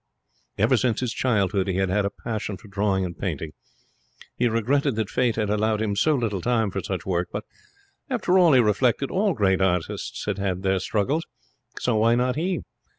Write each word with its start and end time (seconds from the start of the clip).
Ever 0.57 0.77
since 0.77 1.01
his 1.01 1.13
childhood 1.13 1.67
he 1.67 1.75
had 1.75 1.89
had 1.89 2.05
a 2.05 2.09
passion 2.09 2.57
for 2.57 2.67
drawing 2.67 3.05
and 3.05 3.15
painting. 3.15 3.51
He 4.35 4.47
regretted 4.47 4.95
that 4.95 5.11
Fate 5.11 5.35
had 5.35 5.51
allowed 5.51 5.79
him 5.79 5.95
so 5.95 6.15
little 6.15 6.41
time 6.41 6.71
for 6.71 6.81
such 6.81 7.05
work; 7.05 7.27
but 7.31 7.43
after 8.09 8.35
all, 8.39 8.53
he 8.53 8.61
reflected, 8.61 9.11
all 9.11 9.35
great 9.35 9.61
artists 9.61 10.25
had 10.25 10.39
had 10.39 10.63
their 10.63 10.79
struggles 10.79 11.23
so 11.79 11.97
why 11.97 12.15
not 12.15 12.35
he? 12.35 12.61